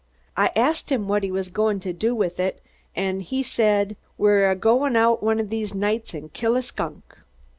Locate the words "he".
1.45-1.51, 3.19-3.43